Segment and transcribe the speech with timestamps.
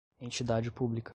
[0.19, 1.01] entidade pública